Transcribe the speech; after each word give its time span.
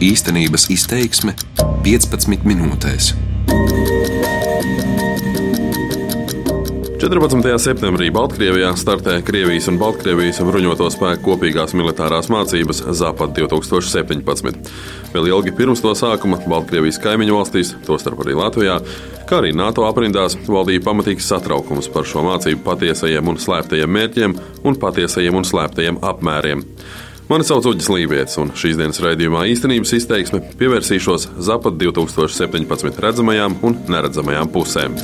Īstenības 0.00 0.70
izteiksme 0.72 1.34
15 1.84 2.46
minūtēs. 2.48 3.10
14. 7.00 7.50
septembrī 7.60 8.08
Baltkrievijā 8.16 8.70
startē 8.80 9.18
Krievijas 9.24 9.68
un 9.68 9.76
Baltkrievijas 9.80 10.40
bruņoto 10.48 10.88
spēku 10.94 11.26
kopīgās 11.26 11.76
militārās 11.76 12.30
mācības 12.32 12.80
Zapad 12.96 13.34
2017. 13.36 14.72
Vēl 15.12 15.28
ilgi 15.34 15.52
pirms 15.58 15.84
to 15.84 15.92
sākuma 15.92 16.40
Baltkrievijas 16.48 17.00
kaimiņu 17.04 17.36
valstīs, 17.36 17.74
tostarp 17.84 18.24
arī 18.24 18.38
Latvijā, 18.40 18.78
kā 19.28 19.42
arī 19.42 19.52
NATO 19.52 19.84
aprindās, 19.84 20.38
valdīja 20.48 20.86
pamatīgs 20.88 21.28
satraukums 21.28 21.92
par 21.92 22.08
šo 22.08 22.24
mācību 22.24 22.64
patiesajiem 22.64 23.34
un 23.34 23.44
slēptajiem 23.44 23.96
mērķiem 24.00 24.40
un 24.64 24.80
patiesajiem 24.80 25.42
un 25.42 25.48
slēptajiem 25.52 26.00
apmēriem. 26.14 26.64
Mani 27.30 27.44
sauc 27.46 27.62
Uģis 27.70 27.86
Lībijams, 27.94 28.32
un 28.42 28.48
šīs 28.58 28.74
dienas 28.80 28.98
raidījumā 29.04 29.44
īstenības 29.52 29.92
izteiksme 30.00 30.40
pievērsīšos 30.58 31.28
Zapad 31.46 31.78
2017 31.78 32.98
redzamajām 33.06 33.60
un 33.70 33.78
neredzamajām 33.86 34.50
pusēm. 34.50 34.98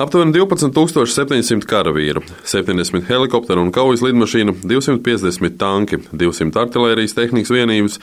Aptuveni 0.00 0.32
12,700 0.32 1.66
karavīru, 1.68 2.22
70 2.48 3.04
helikopteru 3.04 3.60
un 3.66 3.72
kaujas 3.74 4.00
lidmašīnu, 4.00 4.54
250 4.64 5.58
tanki, 5.60 5.98
200 6.16 6.56
artērijas 6.62 7.12
tehnikas 7.18 7.52
vienības 7.52 7.98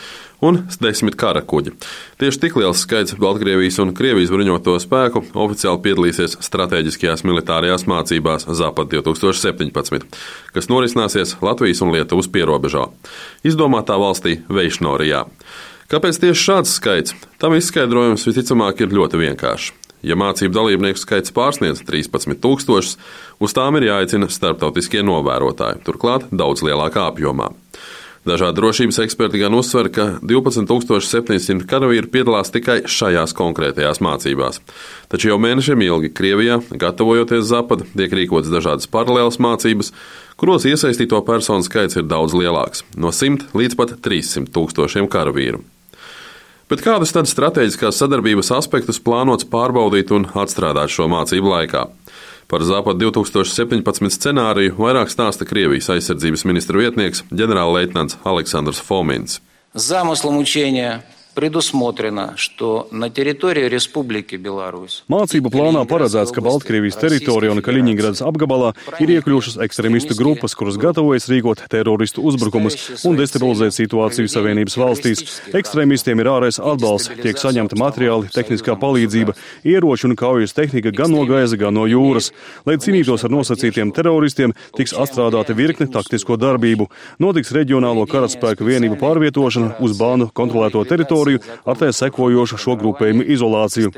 un 0.45 0.59
10 0.69 1.17
kara 1.17 1.41
kuģi. 1.41 1.73
Tieši 2.21 2.41
tik 2.43 2.59
liels 2.59 2.83
skaits 2.85 3.15
Baltkrievijas 3.17 3.79
un 3.81 3.95
Krievijas 3.97 4.29
bruņoto 4.29 4.75
spēku 4.83 5.23
oficiāli 5.33 5.81
piedalīsies 5.87 6.37
strateģiskajās 6.45 7.25
militārajās 7.25 7.87
mācībās 7.89 8.45
Zapad 8.59 8.93
2017, 8.93 10.05
kas 10.53 10.69
norisināsies 10.69 11.33
Latvijas 11.41 11.81
un 11.81 11.95
Lietuvas 11.97 12.29
pierobežā, 12.29 12.91
izdomātā 13.41 13.97
valstī 13.97 14.37
Veišnorijā. 14.53 15.25
Kāpēc 15.89 16.21
tieši 16.21 16.45
šāds 16.45 16.77
skaits? 16.77 17.17
Tam 17.41 17.57
izskaidrojums 17.57 18.29
visticamāk 18.29 18.85
ir 18.85 18.93
ļoti 18.93 19.25
vienkāršs. 19.25 19.86
Ja 20.05 20.17
mācību 20.19 20.53
dalībnieku 20.53 21.01
skaits 21.01 21.33
pārsniedz 21.33 21.81
13,000, 21.87 22.97
uz 23.41 23.55
tām 23.57 23.79
ir 23.79 23.89
jāaicina 23.89 24.29
starptautiskie 24.29 25.01
novērotāji, 25.05 25.81
turklāt 25.87 26.27
daudz 26.29 26.61
lielākā 26.65 27.07
apjomā. 27.09 27.49
Dažādi 28.27 28.59
drošības 28.59 28.97
eksperti 29.05 29.39
gan 29.39 29.55
uzsver, 29.55 29.87
ka 29.93 30.05
12,700 30.19 31.63
karavīri 31.69 32.09
piedalās 32.11 32.51
tikai 32.51 32.81
šajās 32.91 33.31
konkrētajās 33.37 34.01
mācībās. 34.03 34.59
Taču 35.07 35.31
jau 35.31 35.37
mēnešiem 35.39 35.85
ilgi 35.85 36.11
Krievijā, 36.11 36.59
gatavojoties 36.75 37.47
Zapad, 37.47 37.85
tiek 37.93 38.17
rīkotas 38.19 38.51
dažādas 38.51 38.91
paralēlas 38.91 39.39
mācības, 39.39 39.93
kuros 40.35 40.67
iesaistīto 40.67 41.21
personu 41.29 41.63
skaits 41.63 42.01
ir 42.01 42.09
daudz 42.11 42.35
lielāks- 42.35 42.83
no 43.01 43.15
100 43.15 43.47
līdz 43.55 43.79
pat 43.79 43.95
300 44.03 44.51
tūkstošiem 44.51 45.07
karavīru. 45.07 45.63
Bet 46.72 46.80
kādus 46.80 47.12
tad 47.12 47.28
strateģiskās 47.28 47.98
sadarbības 48.00 48.48
aspektus 48.56 49.00
plānots 49.02 49.44
pārbaudīt 49.44 50.12
un 50.16 50.24
atstrādāt 50.32 50.92
šo 50.94 51.08
mācību 51.12 51.50
laikā? 51.52 51.82
Par 52.48 52.64
Zapadu 52.68 53.10
2017 53.10 54.12
scenāriju 54.12 54.76
vairāk 54.78 55.12
stāsta 55.12 55.46
Krievijas 55.48 55.90
aizsardzības 55.92 56.46
ministra 56.48 56.80
vietnieks 56.80 57.24
ģenerālleitnants 57.32 58.18
Aleksandrs 58.28 58.80
Fomins. 58.80 59.40
Замыслом 59.74 60.36
учения 60.36 61.02
Mācību 65.11 65.51
plānā 65.53 65.83
paredzēts, 65.85 66.31
ka 66.33 66.41
Baltkrievijas 66.41 66.97
teritorijā 66.97 67.53
un 67.53 67.61
Kaļiņģeradas 67.61 68.23
apgabalā 68.25 68.71
ir 69.03 69.11
iekļuvušas 69.17 69.59
ekstremistu 69.61 70.17
grupas, 70.17 70.55
kuras 70.57 70.79
gatavojas 70.81 71.29
rīkot 71.29 71.61
teroristu 71.69 72.23
uzbrukumus 72.25 73.05
un 73.05 73.19
destabilizēt 73.19 73.75
situāciju 73.75 74.31
Savienības 74.33 74.77
valstīs. 74.81 75.21
Ekstremistiem 75.57 76.23
ir 76.23 76.31
ārējais 76.31 76.57
atbalsts, 76.57 77.13
tiek 77.21 77.37
saņemta 77.37 77.77
materiāli, 77.77 78.31
tehniskā 78.33 78.73
palīdzība, 78.81 79.37
ieroči 79.61 80.09
un 80.09 80.17
kaujas 80.17 80.57
tehnika 80.57 80.95
gan 80.95 81.13
no 81.13 81.27
gaisa, 81.29 81.59
gan 81.61 81.77
no 81.77 81.85
jūras. 81.85 82.31
Lai 82.65 82.79
cīnītos 82.81 83.27
ar 83.27 83.35
nosacītiem 83.35 83.93
teroristiem, 83.93 84.57
tiks 84.73 84.97
atstrādāta 84.97 85.53
virkne 85.53 85.85
taktisko 85.93 86.39
darbību. 86.41 86.89
Notiks 87.21 87.53
reģionālo 87.53 88.09
karaspēku 88.09 88.65
vienību 88.65 88.97
pārvietošana 89.05 89.77
uz 89.85 89.93
Bānu 90.01 90.31
kontrolēto 90.33 90.81
teritoriju 90.89 91.26
teritoriju 91.27 91.39
ar 91.65 91.77
tā 91.77 91.91
sekojošu 91.93 92.57
šo 92.57 92.75
grupējumu 92.79 93.25
izolāciju. 93.27 93.91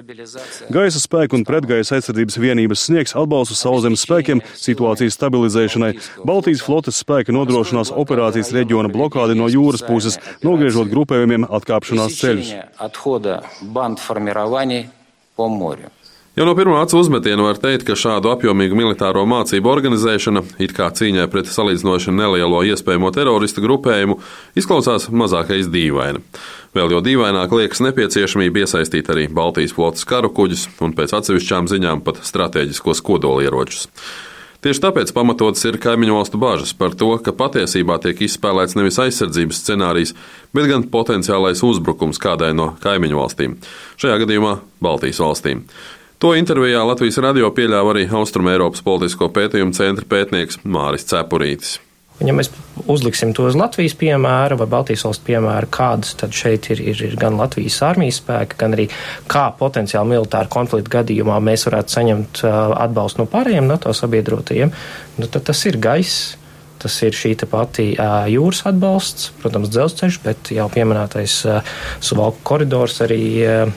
Gaisa 0.73 0.99
spēku 1.01 1.37
un 1.37 1.45
pretgaisa 1.45 1.97
aizsardzības 1.97 2.39
vienības 2.41 2.85
sniegs 2.87 3.15
atbalstu 3.17 3.57
sauszemes 3.57 4.03
spēkiem 4.05 4.41
situācijas 4.55 5.17
stabilizēšanai. 5.17 5.93
Baltijas 6.25 6.63
flotes 6.65 6.99
spēki 7.03 7.35
nodrošinās 7.35 7.93
operācijas 7.93 8.53
reģiona 8.55 8.91
blokādi 8.91 9.37
no 9.37 9.49
jūras 9.51 9.85
puses, 9.85 10.19
nogriežot 10.43 10.89
grupējumiem 10.91 11.47
atkāpšanās 11.49 12.19
ceļus. 12.19 12.53
Jau 16.39 16.45
no 16.47 16.53
pirmā 16.55 16.77
acu 16.79 16.95
uzmetiena 16.95 17.43
var 17.43 17.57
teikt, 17.59 17.81
ka 17.83 17.97
šādu 17.99 18.29
apjomīgu 18.31 18.77
militāro 18.79 19.25
mācību 19.27 19.67
organizēšana, 19.67 20.39
it 20.63 20.71
kā 20.77 20.85
cīņai 20.95 21.25
pret 21.27 21.49
salīdzinoši 21.51 22.13
nelielo 22.15 22.61
iespējamo 22.63 23.09
teroristu 23.11 23.59
grupējumu, 23.65 24.15
izklausās 24.55 25.09
mazākais 25.11 25.67
dīvaini. 25.67 26.23
Vēl 26.79 26.95
jo 26.95 27.03
dīvaināk 27.03 27.57
liekas 27.59 27.83
nepieciešamība 27.83 28.63
iesaistīt 28.63 29.11
arī 29.11 29.27
Baltijas 29.27 29.75
flotes 29.75 30.07
karu 30.07 30.31
kuģus 30.31 30.69
un 30.79 30.95
pēc 30.95 31.17
atsevišķām 31.19 31.67
ziņām 31.73 32.05
pat 32.07 32.23
strateģiskos 32.31 33.03
kodolieročus. 33.03 33.89
Tieši 34.63 34.85
tāpēc 34.87 35.11
pamatots 35.15 35.67
ir 35.67 35.75
kaimiņu 35.83 36.15
valstu 36.21 36.39
bažas 36.39 36.71
par 36.71 36.95
to, 36.95 37.13
ka 37.19 37.35
patiesībā 37.35 37.99
tiek 37.99 38.23
izspēlēts 38.23 38.79
nevis 38.79 39.03
aizsardzības 39.03 39.59
scenārijs, 39.59 40.15
bet 40.55 40.71
gan 40.71 40.87
potenciālais 40.87 41.67
uzbrukums 41.67 42.19
kādai 42.19 42.55
no 42.55 42.73
kaimiņu 42.83 43.23
valstīm, 43.25 43.59
šajā 43.99 44.19
gadījumā 44.23 44.59
Baltijas 44.83 45.19
valstīm. 45.23 45.67
To 46.19 46.33
intervijā 46.35 46.81
Latvijas 46.83 47.15
radio 47.23 47.47
pieļāva 47.55 47.93
arī 47.93 48.01
Austrum 48.11 48.49
Eiropas 48.51 48.81
politisko 48.83 49.29
pētījumu 49.31 49.71
centra 49.71 50.03
pētnieks 50.03 50.57
Māris 50.67 51.07
Cepurītis. 51.07 51.77
Ja 52.19 52.33
mēs 52.35 52.49
uzliksim 52.91 53.31
to 53.31 53.45
uz 53.47 53.55
Latvijas 53.55 53.95
piemēru 53.95 54.57
vai 54.59 54.67
Baltijas 54.67 55.05
valsts 55.07 55.23
piemēru, 55.23 55.69
kādas 55.71 56.17
tad 56.19 56.35
šeit 56.35 56.67
ir, 56.73 56.81
ir, 56.91 57.03
ir 57.07 57.15
gan 57.21 57.39
Latvijas 57.39 57.77
armijas 57.87 58.19
spēki, 58.19 58.57
gan 58.59 58.75
arī 58.75 58.89
kā 59.31 59.45
potenciāli 59.55 60.17
militāra 60.17 60.51
konflikta 60.51 60.97
gadījumā 60.97 61.39
mēs 61.39 61.63
varētu 61.69 61.95
saņemt 61.95 62.43
atbalstu 62.49 63.23
no 63.23 63.29
pārējiem 63.31 63.71
NATO 63.71 63.95
sabiedrotajiem, 63.95 64.75
nu, 65.23 65.31
tad 65.31 65.47
tas 65.47 65.63
ir 65.71 65.79
gaiss 65.79 66.33
Tas 66.79 66.95
ir 67.03 67.15
šī 67.15 67.33
pati 67.51 67.89
jūras 68.31 68.63
atbalsts, 68.69 69.33
protams, 69.41 69.71
dzelzceļš, 69.73 70.19
bet 70.23 70.51
jau 70.55 70.67
pieminētais 70.71 71.37
suvalku 71.99 72.39
koridors 72.47 73.01
arī 73.03 73.23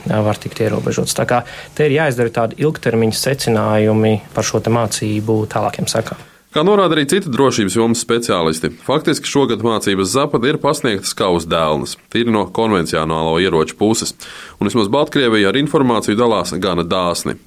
var 0.07 0.39
tikt 0.39 0.63
ierobežots. 0.63 1.15
Tā 1.17 1.27
kā 1.27 1.41
te 1.75 1.89
ir 1.89 1.97
jāizdara 1.99 2.31
tādi 2.41 2.63
ilgtermiņa 2.63 3.19
secinājumi 3.19 4.13
par 4.35 4.47
šo 4.47 4.63
mācību 4.63 5.43
tālākiem 5.51 5.91
sekām. 5.91 6.29
Kā 6.53 6.61
norāda 6.61 6.93
arī 6.93 7.07
citi 7.09 7.31
drošības 7.33 7.75
jomas 7.79 8.01
speciālisti, 8.05 8.69
faktiski 8.85 9.25
šogad 9.25 9.63
mācības 9.65 10.11
Zapad 10.13 10.43
ir 10.45 10.59
pasniegtas 10.61 11.15
kā 11.17 11.31
uz 11.33 11.47
dēlnes, 11.49 11.95
tīri 12.13 12.29
no 12.29 12.43
konvencionālo 12.53 13.39
ieroču 13.41 13.73
puses, 13.79 14.13
un 14.59 14.69
vismaz 14.69 14.91
Baltkrievija 14.93 15.49
ar 15.49 15.57
informāciju 15.57 16.19
dalās 16.19 16.53
gana 16.61 16.85
dāsni. 16.85 17.39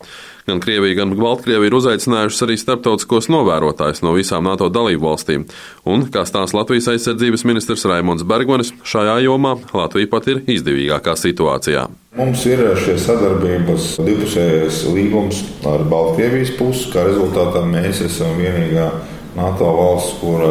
Gan 0.46 0.60
Krievija, 0.62 0.94
gan 1.00 1.10
Baltkrievija 1.18 1.66
ir 1.66 1.74
uzaicinājušas 1.74 2.44
arī 2.46 2.54
starptautiskos 2.60 3.26
novērotājus 3.34 4.04
no 4.06 4.12
visām 4.14 4.46
NATO 4.46 4.68
dalību 4.70 5.02
valstīm. 5.02 5.46
Un, 5.82 6.04
kā 6.14 6.22
stāsta 6.28 6.60
Latvijas 6.60 6.86
aizsardzības 6.92 7.42
ministrs 7.50 7.82
Raimons 7.90 8.22
Bergonis, 8.22 8.70
šajā 8.86 9.16
jomā 9.24 9.56
Latvija 9.74 10.10
pat 10.12 10.28
ir 10.30 10.44
izdevīgākā 10.54 11.16
situācijā. 11.18 11.88
Mums 12.16 12.46
ir 12.46 12.62
šie 12.78 12.94
sadarbības 13.02 13.88
divpusējais 14.06 14.84
līgums 14.94 15.42
ar 15.66 15.82
Baltkrievijas 15.90 16.54
pusi, 16.60 16.86
kā 16.94 17.08
rezultātā 17.08 17.64
mēs 17.66 18.04
esam 18.06 18.38
vienīgā 18.38 18.86
NATO 19.34 19.74
valsts, 19.80 20.14
kur 20.22 20.46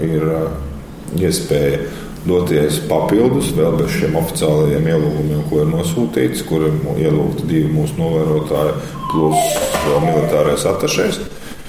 ir 0.00 0.24
iespēja 1.20 1.84
doties 2.26 2.80
papildus, 2.90 3.52
vēl 3.56 3.78
bez 3.80 3.94
šiem 3.96 4.18
oficiālajiem 4.18 4.90
ielūgumiem, 4.92 5.42
ko 5.50 5.62
ir 5.62 5.72
nosūtīts, 5.72 6.44
kur 6.48 6.66
ir 6.68 6.76
ielūgti 7.06 7.46
divi 7.48 7.70
mūsu 7.72 7.98
novērotāji, 8.00 8.76
plus 9.12 9.56
militārais 10.04 10.66
atašais. 10.68 11.20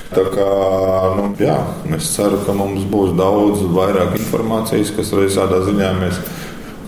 Tā 0.07 0.23
kā 0.31 0.47
nu, 1.17 1.29
jā, 1.41 1.57
es 1.97 2.07
ceru, 2.15 2.39
ka 2.45 2.55
mums 2.55 2.85
būs 2.87 3.11
daudz 3.19 3.65
vairāk 3.75 4.15
informācijas, 4.21 4.93
kas 4.95 5.11
arī 5.15 5.27
tādā 5.33 5.59
ziņā 5.67 5.91
mēs 5.99 6.21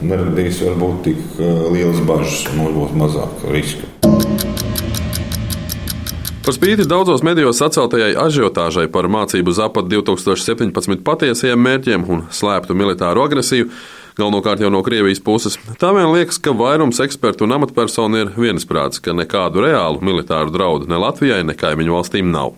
neradīs 0.02 0.64
varbūt 0.64 1.04
tik 1.10 1.20
eh, 1.40 1.68
lielas 1.76 2.00
bažas 2.08 2.48
mums 2.56 2.78
būs 2.80 2.96
mazāk 3.04 3.48
riska. 3.52 4.19
Par 6.50 6.56
spīti 6.56 6.82
daudzos 6.90 7.22
medijos 7.22 7.60
saceltajai 7.62 8.16
ažiotāžai 8.18 8.88
par 8.90 9.06
mācību 9.06 9.54
Zapad 9.54 9.86
2017 9.92 11.04
patiesajiem 11.06 11.60
mērķiem 11.62 12.08
un 12.10 12.24
slēptu 12.34 12.74
militāru 12.74 13.22
agresiju, 13.22 13.68
galvenokārt 14.18 14.64
jau 14.66 14.72
no 14.74 14.82
Krievijas 14.82 15.22
puses, 15.22 15.60
tā 15.78 15.92
vien 15.94 16.10
liekas, 16.10 16.40
ka 16.42 16.56
vairums 16.58 17.04
ekspertu 17.06 17.46
un 17.46 17.54
amatpersonu 17.60 18.24
ir 18.24 18.32
viensprāts, 18.34 18.98
ka 18.98 19.14
nekādu 19.14 19.62
reālu 19.68 20.02
militāru 20.02 20.50
draudu 20.56 20.90
ne 20.90 20.98
Latvijai, 20.98 21.44
ne 21.46 21.54
kaimiņu 21.54 21.94
valstīm 22.00 22.34
nav. 22.34 22.56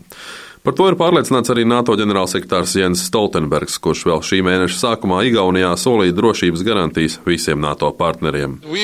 Par 0.62 0.75
to 0.78 0.86
ir 0.92 0.94
pārliecināts 0.94 1.50
arī 1.50 1.63
NATO 1.66 1.96
ģenerālsekretārs 1.98 2.75
Jens 2.78 3.02
Stoltenbergs, 3.08 3.80
kurš 3.81 4.04
vēl 4.06 4.19
šī 4.22 4.44
mēneša 4.46 4.75
sākumā 4.78 5.24
Igaunijā 5.25 5.72
solīja 5.74 6.13
drošības 6.13 6.62
garantijas 6.68 7.16
visiem 7.25 7.58
NATO 7.63 7.90
partneriem. 7.98 8.60
Uh, 8.62 8.75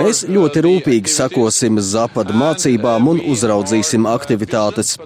Mēs 0.00 0.24
ļoti 0.26 0.64
rūpīgi 0.66 1.12
sakosim 1.14 1.78
Zapada 1.78 2.34
mācībām 2.42 3.06
un 3.12 3.22
uzraudzīsim 3.30 4.08
aktivitātes. 4.10 4.96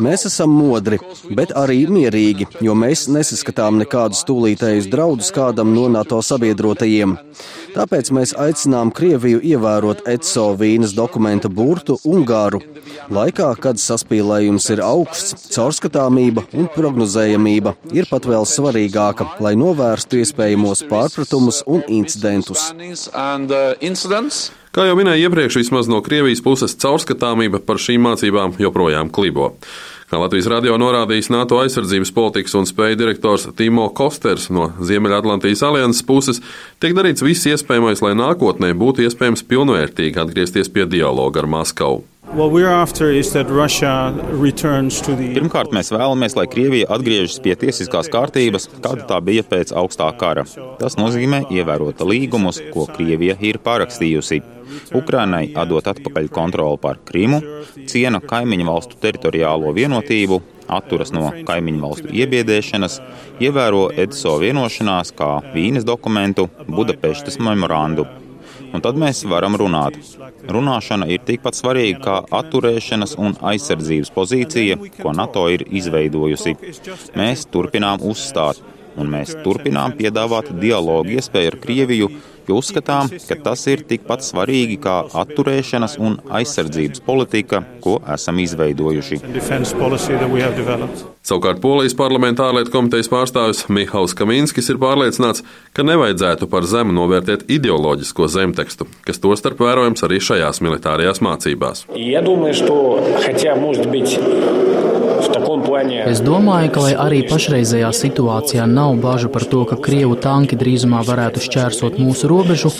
Mēs 0.00 0.24
esam 0.30 0.54
modri, 0.56 0.96
bet 1.28 1.52
arī 1.52 1.84
mierīgi, 1.92 2.48
jo 2.64 2.72
mēs 2.72 3.04
nesaskatām 3.12 3.76
nekādus 3.82 4.24
tūlītējus 4.24 4.88
draudus 4.88 5.28
kādam 5.36 5.76
no 5.76 5.90
NATO 5.92 6.24
sabiedrotajiem. 6.24 7.18
Tāpēc 7.74 8.10
mēs 8.14 8.32
aicinām 8.38 8.92
Krieviju 8.94 9.40
ievērot 9.42 10.04
ECO 10.10 10.46
vīnas 10.60 10.94
dokumenta 10.94 11.50
burtu 11.50 11.96
un 12.06 12.22
garu. 12.28 12.60
Laikā, 13.14 13.50
kad 13.60 13.80
saspīlējums 13.82 14.68
ir 14.74 14.82
augsts, 14.84 15.48
caurskatāmība 15.54 16.46
un 16.54 16.68
prognozējamība 16.74 17.74
ir 17.92 18.06
pat 18.10 18.28
vēl 18.30 18.46
svarīgāka, 18.48 19.26
lai 19.44 19.56
novērstu 19.58 20.22
iespējamos 20.22 20.84
pārpratumus 20.90 21.64
un 21.66 21.82
incidentus. 21.90 22.70
Kā 24.74 24.88
jau 24.88 24.94
minēju 24.98 25.28
iepriekš, 25.28 25.58
vismaz 25.60 25.90
no 25.90 26.00
Krievijas 26.02 26.40
puses 26.42 26.74
caurskatāmība 26.82 27.60
par 27.62 27.78
šīm 27.82 28.08
mācībām 28.08 28.56
joprojām 28.58 29.10
klibo. 29.14 29.52
Latvijas 30.20 30.46
radio 30.52 30.78
norādījis 30.80 31.30
NATO 31.32 31.58
aizsardzības 31.62 32.12
politikas 32.14 32.54
un 32.58 32.68
spēju 32.68 32.98
direktors 33.00 33.48
Timo 33.58 33.88
Kosters 33.96 34.48
no 34.54 34.70
Ziemeļatlantijas 34.78 35.64
alianses 35.66 36.06
puses, 36.06 36.42
tiek 36.82 36.96
darīts 36.96 37.24
viss 37.24 37.48
iespējamais, 37.50 38.04
lai 38.04 38.14
nākotnē 38.18 38.72
būtu 38.78 39.06
iespējams 39.08 39.46
pilnvērtīgi 39.50 40.20
atgriezties 40.22 40.72
pie 40.72 40.86
dialoga 40.90 41.42
ar 41.42 41.50
Maskavu. 41.58 42.04
Pirmkārt, 45.36 45.70
mēs 45.74 45.92
vēlamies, 45.94 46.34
lai 46.34 46.46
Krievija 46.50 46.88
atgriežas 46.96 47.36
pie 47.44 47.54
tiesiskās 47.60 48.08
kārtības, 48.10 48.66
kāda 48.82 49.06
tā 49.06 49.20
bija 49.22 49.44
pēc 49.46 49.70
augstā 49.78 50.08
kara. 50.18 50.42
Tas 50.80 50.98
nozīmē 50.98 51.44
ievērot 51.54 52.02
līgumus, 52.02 52.58
ko 52.74 52.88
Krievija 52.90 53.36
ir 53.38 53.60
parakstījusi. 53.62 54.40
Ukrainai 54.98 55.52
atdot 55.54 55.86
atpakaļ 55.92 56.26
kontroli 56.34 56.80
pār 56.82 56.98
Krimu, 57.06 57.38
ciena 57.90 58.18
kaimiņu 58.18 58.66
valstu 58.66 58.98
teritoriālo 59.04 59.70
vienotību, 59.76 60.40
atturas 60.74 61.14
no 61.14 61.30
kaimiņu 61.46 61.84
valstu 61.86 62.10
iebiedēšanas, 62.18 62.98
ievēro 63.44 63.86
EDSO 63.94 64.40
vienošanās 64.42 65.14
kā 65.14 65.36
Vīnes 65.54 65.86
dokumentu, 65.86 66.48
Budapeštas 66.66 67.38
memorandu. 67.38 68.08
Un 68.74 68.82
tad 68.82 68.98
mēs 68.98 69.22
varam 69.30 69.54
runāt. 69.60 69.96
Runāšana 70.50 71.06
ir 71.14 71.22
tikpat 71.26 71.54
svarīga 71.54 72.00
kā 72.02 72.16
atturēšanas 72.40 73.14
un 73.22 73.36
aizsardzības 73.52 74.10
pozīcija, 74.14 74.78
ko 74.98 75.14
NATO 75.14 75.46
ir 75.54 75.62
izveidojusi. 75.70 76.56
Mēs 77.14 77.46
turpinām 77.54 78.02
uzstāt, 78.02 78.58
un 78.98 79.10
mēs 79.14 79.36
turpinām 79.46 79.94
piedāvāt 79.98 80.50
dialogu 80.58 81.14
iespēju 81.18 81.52
ar 81.52 81.60
Krieviju 81.62 82.10
jo 82.48 82.58
uzskatām, 82.60 83.10
ka 83.28 83.38
tas 83.44 83.64
ir 83.70 83.84
tikpat 83.88 84.24
svarīgi 84.26 84.78
kā 84.84 84.96
atturēšanas 85.22 85.98
un 86.02 86.18
aizsardzības 86.40 87.02
politika, 87.06 87.62
ko 87.84 87.98
esam 88.14 88.40
izveidojuši. 88.42 89.20
Savukārt 91.24 91.60
Polijas 91.64 91.94
parlamenta 91.96 92.44
ārlietu 92.50 92.72
komitejas 92.74 93.08
pārstāvis 93.08 93.64
Mihāls 93.72 94.12
Kaminskis 94.16 94.68
ir 94.68 94.80
pārliecināts, 94.82 95.40
ka 95.72 95.86
nevajadzētu 95.86 96.48
par 96.52 96.68
zemu 96.68 96.92
novērtēt 96.98 97.46
ideoloģisko 97.48 98.28
zemtekstu, 98.28 98.84
kas 99.08 99.22
tostarp 99.24 99.62
vērojams 99.64 100.04
arī 100.04 100.20
šajās 100.20 100.60
militārajās 100.64 101.22
mācībās. 101.24 101.86
Ja 101.96 102.20
domāju, 102.24 102.54
Es 106.04 106.20
domāju, 106.24 106.70
ka 106.74 106.82
lai 106.84 106.92
arī 107.04 107.20
pašreizējā 107.28 107.90
situācijā 107.96 108.66
nav 108.70 108.94
bažu 109.02 109.30
par 109.32 109.46
to, 109.50 109.64
ka 109.68 109.78
Krievu 109.86 110.16
tanki 110.20 110.58
drīzumā 110.60 111.00
varētu 111.06 111.42
šķērsot 111.44 111.98
mūsu 112.02 112.30
robežu, 112.30 112.70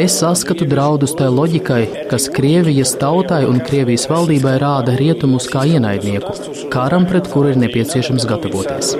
es 0.00 0.18
saskatu 0.20 0.68
draudus 0.70 1.16
tai 1.18 1.30
loģikai, 1.34 1.82
kas 2.10 2.28
Krievijas 2.34 2.94
tautai 3.00 3.42
un 3.48 3.60
Krievijas 3.64 4.06
valdībai 4.10 4.56
rāda 4.62 4.94
rietumus 5.00 5.48
kā 5.50 5.64
ienaidnieku, 5.74 6.34
karam 6.74 7.08
pret 7.10 7.30
kuru 7.32 7.54
ir 7.54 7.60
nepieciešams 7.64 8.28
gatavoties. 8.30 8.94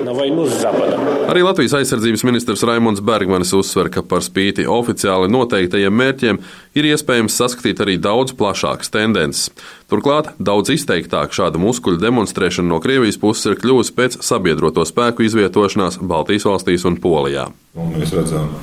Arī 1.35 1.41
Latvijas 1.43 1.73
aizsardzības 1.75 2.21
ministrs 2.23 2.61
Raimons 2.63 3.01
Bergmanis 3.03 3.49
uzsver, 3.57 3.89
ka 3.91 3.99
par 4.07 4.21
spīti 4.23 4.63
oficiāli 4.71 5.27
noteiktajiem 5.27 5.97
mērķiem 5.99 6.37
ir 6.79 6.85
iespējams 6.93 7.35
saskatīt 7.41 7.81
arī 7.83 7.97
daudz 7.99 8.31
plašākas 8.39 8.93
tendences. 8.93 9.49
Turklāt 9.91 10.29
daudz 10.39 10.71
izteiktāk 10.71 11.35
šāda 11.35 11.59
muskuļu 11.59 11.99
demonstrēšana 12.05 12.71
no 12.71 12.79
Krievijas 12.79 13.19
puses 13.19 13.49
ir 13.49 13.57
kļuvusi 13.59 13.91
pēc 13.97 14.15
sabiedroto 14.23 14.85
spēku 14.87 15.27
izvietošanās 15.27 15.99
Baltijas 16.07 16.47
valstīs 16.47 16.87
un 16.87 16.95
Polijā. 17.03 17.49
Un 17.75 17.91
mēs 17.97 18.15
redzam, 18.15 18.55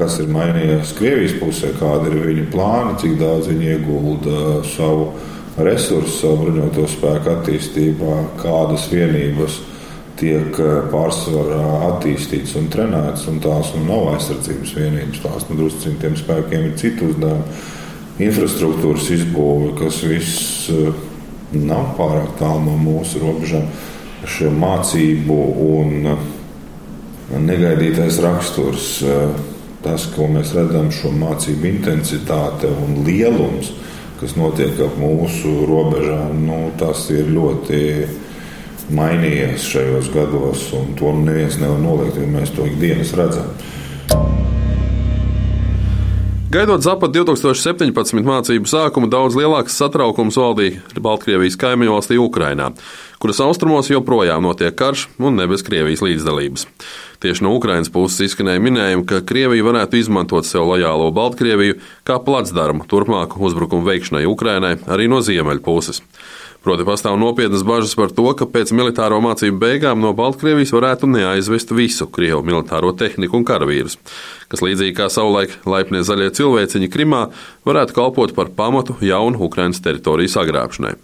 kas 0.00 0.16
ir 0.24 0.32
mainījies 0.32 0.96
Krievijas 0.96 1.36
pusē, 1.42 1.74
kāda 1.76 2.08
ir 2.08 2.24
viņu 2.30 2.48
plāni, 2.56 2.96
cik 3.04 3.20
daudz 3.20 3.52
viņi 3.52 3.70
iegulda 3.74 4.64
savu 4.72 5.10
resursu, 5.60 6.16
savu 6.22 6.46
bruņoto 6.46 6.88
spēku 6.96 7.34
attīstībā, 7.36 8.16
kādas 8.40 8.88
vienības 8.96 9.60
tiek 10.20 10.58
eh, 10.60 10.74
pārsvarā 10.92 11.62
attīstīts 11.90 12.54
un 12.58 12.68
trenēts, 12.72 13.26
un 13.30 13.40
tās 13.44 13.72
un 13.76 13.88
nav 13.88 14.12
aizsardzības 14.14 14.74
vienības. 14.78 15.22
Tās 15.24 15.48
nu, 15.48 15.58
drusku 15.58 15.94
tiem 16.02 16.16
spēkiem 16.18 16.68
ir 16.68 16.76
citu 16.80 17.10
uzdevumu. 17.12 17.58
Infrastruktūras 18.22 19.08
izbūve, 19.10 19.72
kas 19.80 19.98
viss 20.06 20.68
eh, 20.70 20.92
nav 21.58 21.94
pārāk 21.98 22.36
tālu 22.38 22.62
no 22.68 22.76
mūsu 22.78 23.22
robežām, 23.22 23.66
šo 24.30 24.52
mācību 24.54 25.40
un 25.66 26.12
eh, 26.12 26.28
negaidītais 27.34 28.20
raksturs, 28.22 28.88
tas, 29.84 30.04
ko 30.14 30.28
mēs 30.30 30.52
redzam, 30.54 30.90
šo 30.94 31.10
mācību 31.16 31.66
intensitāte 31.68 32.68
un 32.68 33.00
lielums, 33.06 33.72
kas 34.20 34.36
notiek 34.38 34.78
ap 34.84 34.94
mūsu 35.00 35.64
robežām, 35.68 36.36
nu, 36.46 36.58
tas 36.78 37.08
ir 37.12 37.32
ļoti 37.32 37.80
mainījies 38.92 39.70
šajos 39.70 40.10
gados, 40.14 40.66
un 40.76 40.92
to 40.98 41.12
neviens 41.24 41.56
nevar 41.62 41.80
noliegt, 41.80 42.20
jo 42.20 42.28
mēs 42.28 42.52
to 42.56 42.68
ikdienas 42.68 43.14
redzam. 43.16 43.48
Gaidot 46.54 46.84
Zapad 46.86 47.10
2017. 47.10 48.20
mācību 48.22 48.70
sākumu, 48.70 49.08
daudz 49.10 49.34
lielāks 49.34 49.74
satraukums 49.74 50.36
valdīja 50.38 51.00
Baltkrievijas 51.02 51.56
kaimiņu 51.58 51.90
valstī 51.96 52.18
Ukrainā, 52.22 52.68
kuras 53.18 53.40
austrumos 53.42 53.90
joprojām 53.90 54.46
notiek 54.46 54.76
karš 54.78 55.08
un 55.18 55.34
ne 55.34 55.48
bez 55.50 55.64
Krievijas 55.66 56.04
līdzdalības. 56.06 56.68
Tieši 57.24 57.42
no 57.42 57.56
Ukrainas 57.58 57.90
puses 57.90 58.28
izskanēja 58.28 58.62
minējumi, 58.62 59.02
ka 59.02 59.18
Krievija 59.26 59.66
varētu 59.66 59.98
izmantot 59.98 60.46
sev 60.46 60.68
lojālo 60.68 61.10
Baltkrieviju 61.16 61.80
kā 62.06 62.20
placdarmu 62.22 62.86
turpmāku 62.86 63.42
uzbrukumu 63.48 63.90
veikšanai 63.90 64.22
Ukrainai 64.30 64.76
arī 64.86 65.10
no 65.10 65.18
ziemeļu 65.26 65.64
puses. 65.64 66.04
Proti, 66.64 66.80
pastāv 66.88 67.18
nopietnas 67.20 67.60
bažas 67.60 67.92
par 67.92 68.08
to, 68.16 68.24
ka 68.32 68.46
pēc 68.48 68.70
militāro 68.72 69.18
mācību 69.20 69.58
beigām 69.60 70.00
no 70.00 70.14
Baltkrievijas 70.16 70.72
varētu 70.72 71.10
neaizvest 71.12 71.74
visu 71.76 72.06
Krievu 72.08 72.40
militāro 72.40 72.94
tehniku 72.96 73.36
un 73.36 73.44
karavīrus, 73.44 73.98
kas 74.48 74.64
līdzīgi 74.64 74.96
kā 74.96 75.10
savulaik 75.12 75.58
laipnie 75.68 76.00
zaļie 76.00 76.30
cilvēciņi 76.40 76.88
Krimā 76.88 77.26
varētu 77.68 77.98
kalpot 78.00 78.32
par 78.32 78.48
pamatu 78.56 78.96
jaunu 79.04 79.44
Ukrainas 79.44 79.84
teritoriju 79.84 80.32
sagrābšanai. 80.32 80.96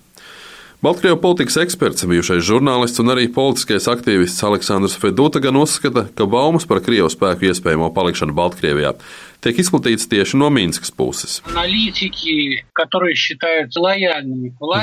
Baltkrievu 0.81 1.19
politikas 1.21 1.59
eksperts, 1.61 2.07
bijušais 2.09 2.40
žurnālists 2.40 3.02
un 3.02 3.12
arī 3.12 3.26
politiskais 3.29 3.85
aktīvists 3.93 4.40
Aleksandrs 4.49 4.95
Feduta 4.97 5.45
gan 5.45 5.61
uzskata, 5.61 6.07
ka 6.17 6.25
baumas 6.25 6.64
par 6.64 6.81
Krievu 6.81 7.12
spēku 7.12 7.50
iespējamo 7.50 7.93
palikšanu 7.93 8.33
Baltkrievijā 8.33 8.95
tiek 9.44 9.59
izplatīts 9.62 10.09
tieši 10.11 10.38
no 10.40 10.50
Minskas 10.52 10.92
puses. 10.94 11.40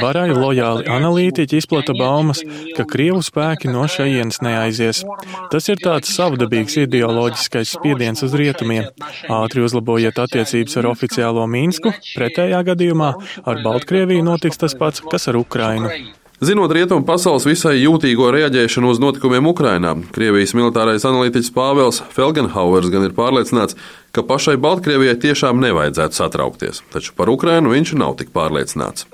Varai 0.01 0.27
lojāli 0.33 0.87
analītiķi 0.97 1.61
izplata 1.61 1.95
baumas, 1.97 2.43
ka 2.77 2.85
Krievu 2.89 3.23
spēki 3.25 3.71
no 3.71 3.85
šejienes 3.91 4.41
neaizies. 4.45 5.03
Tas 5.53 5.69
ir 5.71 5.81
tāds 5.83 6.13
savdabīgs 6.17 6.77
ideoloģiskais 6.83 7.75
spiediens 7.77 8.23
uz 8.25 8.35
rietumiem. 8.37 8.89
Ātri 9.31 9.65
uzlabojiet 9.65 10.19
attiecības 10.25 10.79
ar 10.81 10.91
oficiālo 10.93 11.47
Minsku, 11.49 11.93
pretējā 12.13 12.63
gadījumā 12.71 13.13
ar 13.45 13.65
Baltkrieviju 13.65 14.25
notiks 14.27 14.63
tas 14.63 14.77
pats, 14.77 15.03
kas 15.11 15.29
ar 15.31 15.39
Ukrainu. 15.39 15.91
Zinot 16.37 16.69
rietumu 16.69 17.01
pasaules 17.01 17.47
visai 17.49 17.79
jūtīgo 17.79 18.27
reaģēšanu 18.29 18.91
uz 18.93 18.99
notikumiem 19.01 19.47
Ukrajinā, 19.49 19.95
Krievijas 20.13 20.51
militārais 20.53 21.01
analītiķis 21.09 21.49
Pāvils 21.55 21.97
Felgenhauers 22.13 22.91
gan 22.93 23.07
ir 23.07 23.15
pārliecināts, 23.17 23.73
ka 24.13 24.21
pašai 24.21 24.53
Baltkrievijai 24.61 25.17
tiešām 25.23 25.57
nevajadzētu 25.65 26.19
satraukties, 26.19 26.83
taču 26.93 27.17
par 27.17 27.33
Ukrajinu 27.33 27.73
viņš 27.73 27.95
nav 27.97 28.19
tik 28.21 28.29
pārliecināts. 28.37 29.09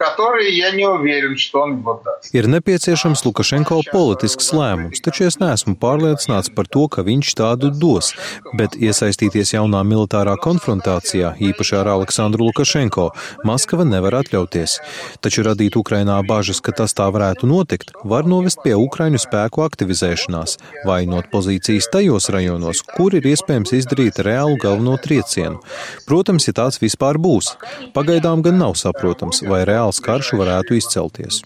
которые 0.00 0.56
я 0.56 0.70
не 0.70 0.86
уверен, 0.86 1.36
что 1.36 1.60
он 1.60 1.76
его 1.78 2.00
даст. 2.02 2.32
Ir 2.32 2.48
nepieciešams 2.48 3.20
Lukašenko 3.20 3.82
politisks 3.92 4.48
lēmums, 4.56 5.02
taču 5.04 5.26
es 5.28 5.36
neesmu 5.36 5.74
pārliecināts 5.76 6.48
par 6.56 6.64
to, 6.72 6.86
ka 6.88 7.04
viņš 7.04 7.34
tādu 7.36 7.68
dos, 7.68 8.14
bet 8.56 8.78
iesaistīties 8.80 9.52
jaunā 9.52 9.82
militārā 9.84 10.38
konfrontācijā, 10.40 11.34
īpaši 11.36 11.76
ar 11.82 11.90
Aleksandru 11.96 12.48
Lukašenko, 12.48 13.10
Maskava 13.44 13.84
nevar 13.84 14.16
atļauties. 14.22 14.78
Taču 15.20 15.44
radīt 15.44 15.76
Ukrainā 15.76 16.16
bažas, 16.24 16.62
ka 16.64 16.72
tas 16.72 16.96
tā 16.96 17.10
varētu 17.12 17.44
notikt, 17.44 17.92
var 18.00 18.24
novest 18.24 18.64
pie 18.64 18.72
Ukraiņu 18.80 19.20
spēku 19.20 19.66
aktivizēšanās, 19.68 20.56
vainot 20.88 21.28
pozīcijas 21.28 21.90
tajos 21.92 22.30
rajonos, 22.32 22.80
kur 22.96 23.12
ir 23.20 23.28
iespējams 23.34 23.76
izdarīt 23.82 24.24
reālu 24.24 24.56
galveno 24.64 24.96
triecienu. 24.96 25.60
Protams, 26.08 26.48
ja 26.48 26.56
tāds 26.56 26.80
vispār 26.80 27.20
būs. 27.20 27.52
Pagaidām 27.92 28.40
gan 28.40 28.56
nav 28.64 28.80
saprotams, 28.80 29.44
vai 29.44 29.66
reāli 29.68 29.83
reāls 29.85 30.01
karš 30.01 30.33
varētu 30.33 30.75
izcelties. 30.75 31.41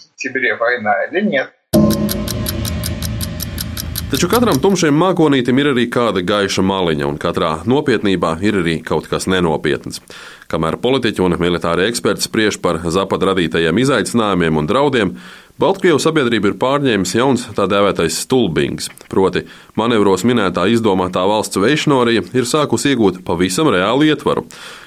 Taču 4.10 4.26
katram 4.26 4.58
tumšajam 4.58 4.96
mākonītim 4.98 5.60
ir 5.62 5.68
arī 5.70 5.86
kāda 5.92 6.24
gaiša 6.26 6.64
maliņa, 6.66 7.06
un 7.06 7.20
katrā 7.22 7.60
nopietnībā 7.70 8.40
ir 8.42 8.58
arī 8.64 8.80
kaut 8.82 9.06
kas 9.12 9.28
nenopietns. 9.30 10.02
Kamēr 10.50 10.80
politiķi 10.82 11.22
un 11.22 11.38
militāri 11.38 11.86
eksperti 11.86 12.26
spriež 12.26 12.58
par 12.64 12.82
Zapad 12.90 13.22
radītajiem 13.22 13.84
izaicinājumiem 13.84 14.58
un 14.58 14.70
draudiem, 14.72 15.14
Baltkrievijas 15.60 16.06
sabiedrība 16.08 16.54
ir 16.54 16.54
pārņēmis 16.56 17.12
jauns 17.18 17.42
tā 17.52 17.66
dēvētais 17.68 18.22
stulbings, 18.24 18.86
proti, 19.12 19.42
manevros 19.76 20.24
minētā 20.24 20.64
izdomātā 20.72 21.26
valsts 21.28 21.60
veišnorija 21.60 22.24
ir 22.32 22.48
sākusi 22.48 22.94
iegūt 22.94 23.20
pavisam 23.28 23.68
reālu 23.76 24.08
ietvaru. 24.08 24.46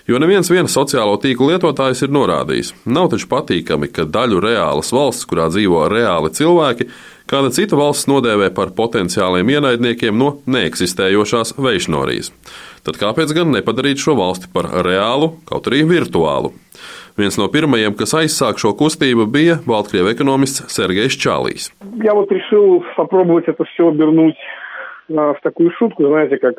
Jo 0.09 0.17
neviens 0.23 0.49
viens 0.49 0.73
sociālo 0.73 1.19
tīklu 1.21 1.51
lietotājs 1.51 2.07
ir 2.07 2.17
norādījis, 2.17 2.73
nav 2.89 3.11
taču 3.13 3.29
patīkami, 3.29 3.93
ka 3.93 4.09
daļu 4.09 4.41
reālas 4.41 4.95
valsts, 4.97 5.29
kurā 5.29 5.51
dzīvo 5.53 5.85
reāli 5.93 6.33
cilvēki, 6.41 6.89
kāda 7.29 7.53
cita 7.53 7.77
valsts 7.77 8.09
nodēvē 8.09 8.49
par 8.57 8.73
potenciāliem 8.73 9.53
ienaidniekiem 9.53 10.17
no 10.17 10.39
neeksistējošās 10.49 11.59
veišnorijas. 11.61 12.33
Tad 12.88 13.00
kāpēc 13.02 13.34
gan 13.36 13.52
nepadarīt 13.52 14.00
šo 14.00 14.16
valsti 14.20 14.48
par 14.54 14.70
reālu, 14.86 15.34
kaut 15.50 15.68
arī 15.68 15.84
virtuālu? 15.88 16.54
Viens 17.18 17.38
no 17.40 17.48
pirmajiem, 17.50 17.96
kas 17.98 18.14
aizsāk 18.14 18.60
šo 18.62 18.76
kustību, 18.78 19.26
bija 19.34 19.58
Baltkrievu 19.66 20.12
ekonomists 20.14 20.68
Sergejs 20.70 21.18
Čālijs. 21.18 21.72
Я 22.04 22.14
вот 22.14 22.32
решил 22.32 22.84
попробовать 22.96 23.48
это 23.48 23.66
все 23.66 23.88
обернуть 23.88 24.38
в 25.10 25.38
такую 25.42 25.72
шутку, 25.80 26.06
знаете, 26.08 26.38
как 26.38 26.56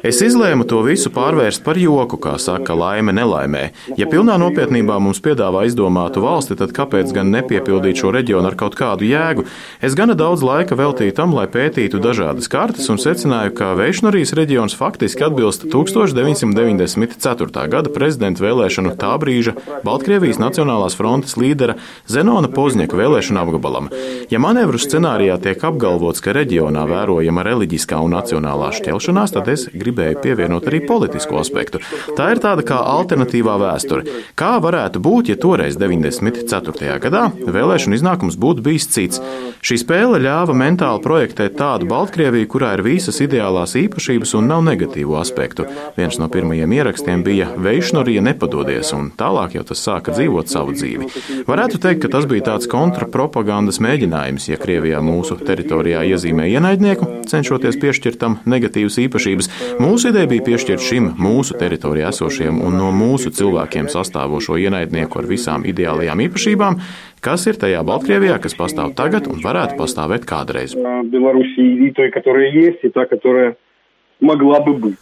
Es 0.00 0.22
izlēmu 0.24 0.64
to 0.64 0.78
visu 0.86 1.10
pārvērst 1.12 1.60
par 1.60 1.76
joku, 1.76 2.16
kā 2.16 2.38
saka 2.40 2.72
laime 2.72 3.12
nelaimē. 3.12 3.66
Ja 4.00 4.06
pilnā 4.08 4.38
nopietnībā 4.40 4.96
mums 4.96 5.20
piedāvā 5.20 5.66
izdomātu 5.68 6.22
valsti, 6.24 6.56
tad 6.56 6.72
kāpēc 6.72 7.12
gan 7.12 7.28
nepiepildīt 7.34 8.00
šo 8.00 8.14
reģionu 8.16 8.48
ar 8.48 8.56
kaut 8.56 8.72
kādu 8.78 9.04
jēgu? 9.04 9.44
Es 9.84 9.92
gana 9.98 10.16
daudz 10.16 10.40
laika 10.40 10.78
veltīju 10.78 11.12
tam, 11.18 11.34
lai 11.36 11.44
pētītu 11.52 12.00
dažādas 12.00 12.48
kartes 12.48 12.88
un 12.88 12.96
secināju, 13.02 13.52
ka 13.58 13.74
Veišnarijas 13.76 14.32
reģions 14.40 14.78
faktiski 14.78 15.28
atbilst 15.28 15.68
1994. 15.68 17.66
gada 17.76 17.92
prezidenta 17.92 18.40
vēlēšanu 18.46 18.96
tā 18.96 19.12
brīža 19.20 19.52
Baltkrievijas 19.84 20.40
Nacionālās 20.40 20.96
frontes 20.96 21.36
līdera 21.36 21.76
Zenona 22.08 22.48
Pozņeka 22.48 22.96
vēlēšanu 22.96 23.44
apgabalam. 23.44 23.92
Ja 24.32 24.40
manevru 24.40 24.80
scenārijā 24.80 25.36
tiek 25.44 25.60
apgalvots, 25.60 26.24
ka 26.24 26.32
reģionā 26.40 26.88
vērojama 26.88 27.44
reliģiskā 27.52 28.00
un 28.00 28.16
nacionālā 28.16 28.61
nacionālā 28.62 28.72
šķelšanās, 28.72 29.32
tad 29.34 29.48
es 29.50 29.66
gribēju 29.72 30.20
pievienot 30.22 30.66
arī 30.68 30.82
politisko 30.86 31.40
aspektu. 31.40 31.80
Tā 32.16 32.32
ir 32.32 32.40
tāda 32.42 32.62
kā 32.62 32.78
alternatīvā 32.78 33.58
vēsture. 33.58 34.04
Kā 34.34 34.60
varētu 34.62 35.00
būt, 35.02 35.32
ja 35.32 35.36
toreiz 35.36 35.76
94. 35.76 36.98
gadā 37.02 37.30
vēlēšana 37.32 37.96
iznākums 37.98 38.38
būtu 38.38 38.62
bijis 38.62 38.88
cits? 38.88 39.20
Šī 39.62 39.78
spēle 39.82 40.20
ļāva 40.22 40.54
mentāli 40.54 41.02
projektēt 41.02 41.56
tādu 41.58 41.86
Baltkrieviju, 41.90 42.48
kurā 42.50 42.74
ir 42.76 42.84
visas 42.86 43.20
ideālās 43.22 43.76
īpašības 43.78 44.34
un 44.38 44.48
nav 44.50 44.64
negatīvu 44.66 45.16
aspektu. 45.18 45.66
Viens 45.96 46.18
no 46.18 46.28
pirmajiem 46.32 46.72
ierakstiem 46.78 47.22
bija 47.22 47.50
Veišnorija 47.56 48.22
nepadodies, 48.26 48.92
un 48.96 49.12
tālāk 49.18 49.56
jau 49.58 49.64
tas 49.68 49.82
sāka 49.82 50.14
dzīvot 50.14 50.50
savu 50.50 50.74
dzīvi. 50.74 51.10
Varētu 51.46 51.78
teikt, 51.82 52.02
ka 52.04 52.12
tas 52.16 52.26
bija 52.30 52.52
tāds 52.52 52.70
kontrapropagandas 52.70 53.78
mēģinājums, 53.82 54.48
ja 54.50 54.58
Krievijā 54.58 55.02
mūsu 55.04 55.38
teritorijā 55.42 56.02
iezīmē 56.10 56.48
ienaidnieku, 56.50 57.08
cenšoties 57.30 57.78
piešķirt 57.82 58.18
tam 58.18 58.38
negatīvas 58.52 58.98
īpašības. 59.06 59.50
Mūsu 59.82 60.12
ideja 60.12 60.30
bija 60.30 60.46
piešķirt 60.50 60.84
šim 60.84 61.10
mūsu 61.20 61.56
teritorijā 61.60 62.12
esošajam 62.12 62.60
un 62.62 62.78
no 62.80 62.92
mūsu 62.94 63.32
cilvēkiem 63.34 63.90
sastāvošo 63.92 64.60
ienaidnieku 64.60 65.22
ar 65.22 65.28
visām 65.30 65.66
ideālajām 65.68 66.26
īpašībām, 66.28 66.78
kas 67.24 67.48
ir 67.50 67.58
tajā 67.60 67.82
Baltkrievijā, 67.86 68.38
kas 68.42 68.56
pastāv 68.58 68.94
tagad 68.98 69.28
un 69.32 69.42
varētu 69.44 69.78
pastāvēt 69.80 70.28
kādreiz. 70.28 70.76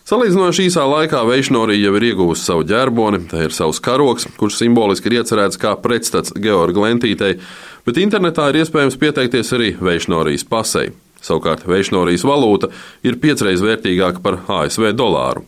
Salīdzinoši 0.09 0.66
īsā 0.71 0.87
laikā 0.88 1.21
Veišnorija 1.28 1.90
jau 1.90 1.97
ir 1.99 2.07
ieguvusi 2.09 2.47
savu 2.47 2.64
ģerboni, 2.69 3.26
tā 3.28 3.45
ir 3.45 3.52
savs 3.52 3.83
karoks, 3.85 4.25
kurš 4.40 4.62
simboliski 4.62 5.11
ir 5.11 5.19
iecerēts 5.21 5.61
kā 5.61 5.75
pretstats 5.83 6.33
Georga 6.40 6.87
Lentītei, 6.87 7.37
bet 7.85 8.00
internetā 8.00 8.49
ir 8.50 8.62
iespējams 8.62 8.97
pieteikties 9.00 9.52
arī 9.59 9.75
Veišnorijas 9.76 10.49
pasei. 10.49 10.95
Savukārt 11.24 11.66
Veišnorijas 11.68 12.24
valūta 12.26 12.70
ir 13.06 13.20
piecreiz 13.20 13.62
vērtīgāka 13.64 14.22
par 14.24 14.40
ASV 14.48 14.92
dolāru. 14.96 15.44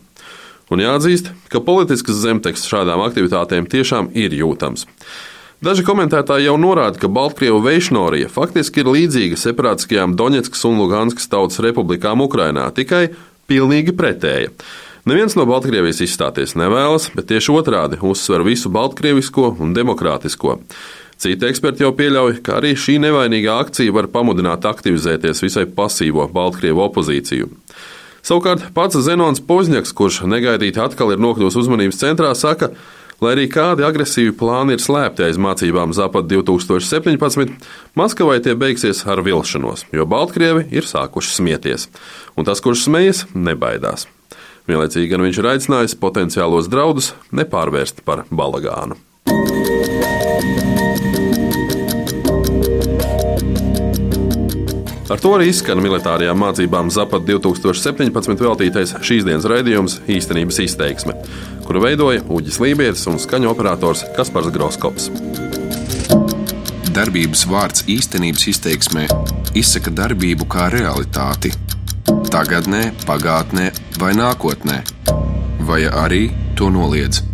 Un 0.72 0.80
jāatzīst, 0.80 1.32
ka 1.52 1.60
politisks 1.64 2.22
zemteksts 2.22 2.70
šādām 2.70 3.02
aktivitātēm 3.04 3.66
tiešām 3.68 4.12
ir 4.16 4.32
jūtams. 4.36 4.86
Daži 5.62 5.84
komentētāji 5.86 6.48
jau 6.48 6.56
norāda, 6.58 6.98
ka 6.98 7.10
Baltkrievu 7.12 7.60
veišnorija 7.62 8.30
faktiski 8.32 8.82
ir 8.82 8.88
līdzīga 8.90 9.36
separātiskajām 9.38 10.16
Doņetskas 10.18 10.64
un 10.66 10.80
Luganskas 10.80 11.28
tautas 11.30 11.60
republikām 11.62 12.24
Ukrainā, 12.24 12.64
tikai 12.74 13.12
pilnīgi 13.50 13.94
pretēja. 13.94 14.50
Neviens 15.06 15.36
no 15.38 15.46
Baltkrievijas 15.46 16.02
izstāties 16.02 16.56
nevēlas, 16.58 17.08
bet 17.14 17.28
tieši 17.30 17.54
otrādi 17.54 18.00
uzsver 18.06 18.42
visu 18.46 18.70
baltkrievisko 18.74 19.52
un 19.62 19.72
demokrātisko. 19.74 20.60
Citi 21.22 21.46
eksperti 21.46 21.84
jau 21.84 21.92
pieļauj, 21.94 22.40
ka 22.42 22.56
arī 22.58 22.72
šī 22.74 22.96
nevainīgā 23.04 23.54
akcija 23.62 23.92
var 23.94 24.08
pamudināt 24.10 24.64
aktivizēties 24.66 25.44
visai 25.44 25.68
pasīvo 25.70 26.24
Baltkrievu 26.34 26.82
opozīciju. 26.82 27.46
Savukārt 28.26 28.64
pats 28.74 28.98
Zenons 29.06 29.42
Pozņaks, 29.46 29.94
kurš 29.94 30.24
negaidīti 30.26 30.82
atkal 30.82 31.14
ir 31.14 31.22
nokļuvis 31.22 31.58
uzmanības 31.62 32.00
centrā, 32.00 32.32
saka, 32.38 32.72
lai 33.22 33.36
arī 33.36 33.46
kādi 33.54 33.86
agresīvi 33.86 34.34
plāni 34.38 34.74
ir 34.74 34.82
slēpti 34.82 35.28
aiz 35.28 35.38
mācībām 35.38 35.94
Zapad 35.94 36.26
2017, 36.30 37.54
Maskavai 37.98 38.40
tie 38.42 38.56
beigsies 38.58 39.04
ar 39.06 39.22
vilšanos, 39.22 39.86
jo 39.94 40.08
Baltkrievi 40.10 40.66
ir 40.74 40.90
sākuši 40.90 41.36
smieties, 41.38 41.86
un 42.34 42.50
tas, 42.50 42.62
kurš 42.64 42.88
smejas, 42.88 43.24
nebaidās. 43.34 44.08
Vienlaicīgi 44.66 45.14
gan 45.14 45.22
viņš 45.28 45.38
ir 45.38 45.52
aicinājis 45.54 45.98
potenciālos 46.02 46.70
draudus 46.70 47.14
nepārvērst 47.30 48.02
par 48.06 48.26
balagānu. 48.30 48.98
Ar 55.12 55.20
to 55.20 55.34
arī 55.36 55.50
izskan 55.52 55.76
militārajām 55.84 56.38
mācībām 56.40 56.88
Zapat 56.88 57.26
2017 57.28 58.40
veltītais 58.40 58.94
šīs 59.04 59.26
dienas 59.26 59.44
raidījums 59.50 59.98
īstenības 60.08 60.60
izteiksme, 60.64 61.12
kuru 61.66 61.82
veidoja 61.84 62.22
Uģis 62.32 62.56
Lībijams 62.62 63.02
un 63.12 63.18
skaņu 63.20 63.50
operators 63.50 64.06
Kaspars 64.16 64.48
Groskops. 64.54 65.10
Darbības 66.96 67.44
vārds 67.50 67.84
īstenības 67.92 68.46
izteiksmē 68.54 69.04
izsaka 69.60 69.92
darbību 70.00 70.48
kā 70.48 70.70
realitāti. 70.72 71.52
Tagatnē, 72.32 72.86
pagātnē 73.04 73.68
vai 74.00 74.14
nākotnē, 74.16 74.80
vai 75.68 75.82
arī 75.88 76.22
to 76.56 76.72
noliedz. 76.72 77.31